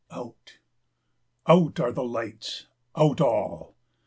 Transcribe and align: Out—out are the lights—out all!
Out—out 0.09 1.79
are 1.79 1.91
the 1.91 2.03
lights—out 2.03 3.21
all! 3.21 3.75